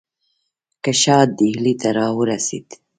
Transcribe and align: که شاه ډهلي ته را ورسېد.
که 0.83 0.91
شاه 1.01 1.23
ډهلي 1.37 1.73
ته 1.81 1.89
را 1.97 2.07
ورسېد. 2.17 2.67